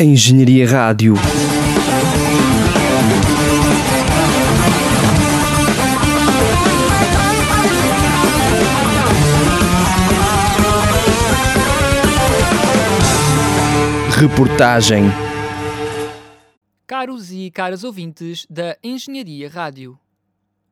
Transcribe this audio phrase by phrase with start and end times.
[0.00, 1.14] Engenharia Rádio.
[14.16, 15.02] Reportagem.
[16.86, 19.98] Caros e caras ouvintes da Engenharia Rádio.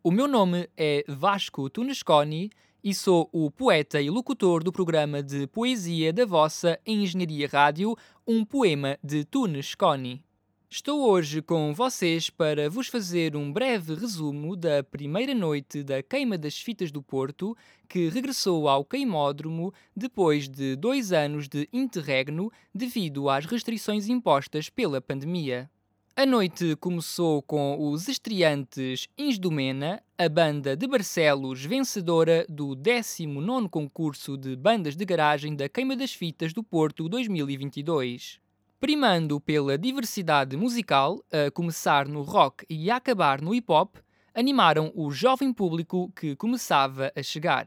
[0.05, 2.49] O meu nome é Vasco Tunesconi
[2.83, 8.45] e sou o poeta e locutor do programa de poesia da vossa Engenharia Rádio, um
[8.45, 10.23] poema de Tunesconi.
[10.69, 16.37] Estou hoje com vocês para vos fazer um breve resumo da primeira noite da Queima
[16.37, 17.57] das Fitas do Porto,
[17.89, 25.01] que regressou ao queimódromo depois de dois anos de interregno devido às restrições impostas pela
[25.01, 25.71] pandemia.
[26.19, 34.35] A noite começou com os estreantes Insdomena, a banda de Barcelos vencedora do 19º concurso
[34.35, 38.41] de bandas de garagem da Queima das Fitas do Porto 2022
[38.81, 43.97] primando pela diversidade musical, a começar no rock e a acabar no hip hop,
[44.35, 47.67] animaram o jovem público que começava a chegar.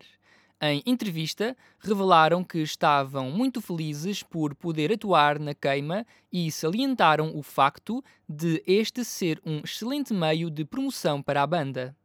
[0.62, 7.42] Em entrevista, revelaram que estavam muito felizes por poder atuar na queima e salientaram o
[7.42, 11.96] facto de este ser um excelente meio de promoção para a banda.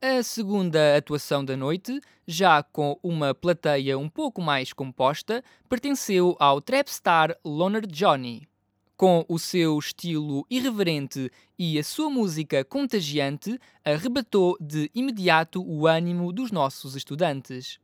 [0.00, 6.62] A segunda atuação da noite, já com uma plateia um pouco mais composta, pertenceu ao
[6.62, 8.48] trapstar Loner Johnny.
[8.96, 16.32] Com o seu estilo irreverente e a sua música contagiante, arrebatou de imediato o ânimo
[16.32, 17.78] dos nossos estudantes.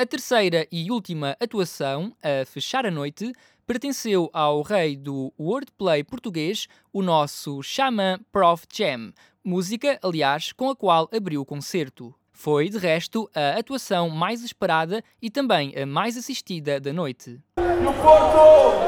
[0.00, 3.34] A terceira e última atuação, a fechar a noite,
[3.66, 9.12] pertenceu ao rei do wordplay português, o nosso xamã Prof Jam,
[9.44, 12.14] música, aliás, com a qual abriu o concerto.
[12.42, 17.38] Foi, de resto, a atuação mais esperada e também a mais assistida da noite.
[17.58, 18.80] No Porto!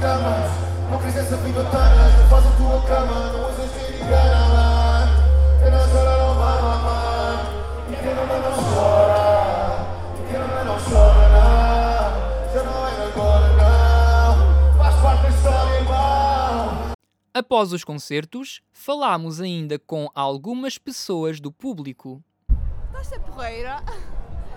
[0.00, 0.50] Camas,
[1.70, 3.52] toda, faz a tua cama, não
[4.08, 4.39] mano.
[17.52, 22.22] Após os concertos, falámos ainda com algumas pessoas do público.
[22.86, 23.82] Estás a ser porreira?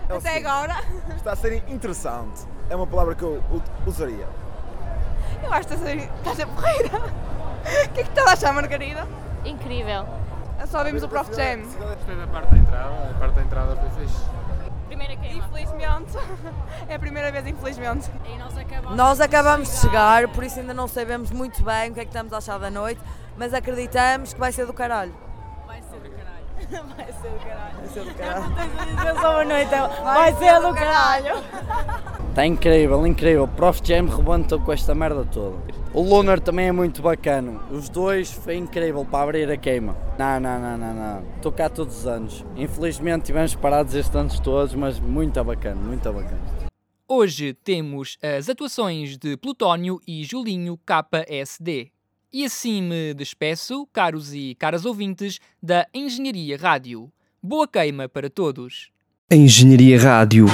[0.08, 0.76] É Até agora?
[1.16, 2.46] Está a ser interessante.
[2.70, 3.42] É uma palavra que eu
[3.84, 4.28] usaria.
[5.42, 6.98] Eu acho que estás a ser, estás a ser porreira.
[7.84, 9.08] O que é que estás a achar, Margarida?
[9.44, 10.06] Incrível.
[10.68, 11.62] Só vimos o Prof Jam.
[11.62, 14.22] Gostei da parte da entrada, a parte da entrada foi fixe.
[14.94, 15.44] Primeira queima.
[15.44, 16.12] Infelizmente.
[16.86, 18.10] É a primeira vez, infelizmente.
[18.26, 18.96] E nós acabamos.
[18.96, 22.10] Nós acabamos de chegar, por isso ainda não sabemos muito bem o que é que
[22.10, 23.00] estamos a achar da noite,
[23.38, 25.14] mas acreditamos que vai ser do caralho.
[25.66, 26.24] Vai ser do caralho.
[26.94, 27.76] Vai ser do caralho.
[27.76, 28.96] Vai ser do caralho.
[28.96, 29.70] Dizer só uma noite.
[30.02, 31.34] Vai ser do caralho.
[32.34, 33.46] Está incrível, incrível.
[33.46, 35.56] Prof Jam rebentou com esta merda toda.
[35.92, 37.60] O Lunar também é muito bacana.
[37.70, 39.96] Os dois foi incrível para abrir a queima.
[40.18, 41.24] Não, não, não, não, não.
[41.36, 42.44] Estou cá todos os anos.
[42.56, 46.42] Infelizmente tivemos parados estes anos todos, mas muito bacana, muito bacana.
[47.06, 51.92] Hoje temos as atuações de Plutónio e Julinho KSD.
[52.32, 57.12] E assim me despeço, caros e caras ouvintes da Engenharia Rádio.
[57.40, 58.90] Boa queima para todos!
[59.30, 60.46] Engenharia Rádio.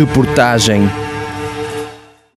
[0.00, 1.09] Reportagem.